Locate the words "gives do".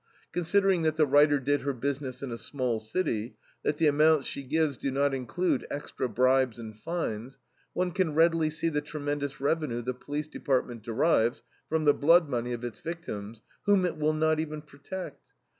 4.41-4.89